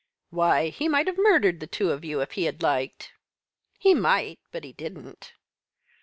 "Why, 0.31 0.69
he 0.69 0.87
might 0.87 1.05
have 1.05 1.19
murdered 1.19 1.59
the 1.59 1.67
two 1.67 1.91
of 1.91 2.03
you 2.03 2.21
if 2.21 2.31
he 2.31 2.45
had 2.45 2.63
liked." 2.63 3.11
"He 3.77 3.93
might, 3.93 4.39
but 4.51 4.63
he 4.63 4.73
didn't." 4.73 5.33